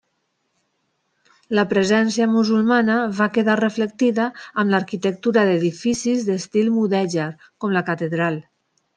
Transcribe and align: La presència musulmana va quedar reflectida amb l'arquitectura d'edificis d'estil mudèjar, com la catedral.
La 1.57 1.63
presència 1.73 2.27
musulmana 2.35 2.95
va 3.19 3.27
quedar 3.35 3.57
reflectida 3.59 4.25
amb 4.63 4.75
l'arquitectura 4.75 5.43
d'edificis 5.49 6.25
d'estil 6.31 6.73
mudèjar, 6.79 7.27
com 7.65 7.77
la 7.77 7.85
catedral. 7.91 8.41